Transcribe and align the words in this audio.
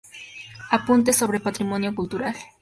Apuntes 0.71 1.15
sobre 1.15 1.39
patrimonio 1.39 1.93
cultural. 1.93 2.35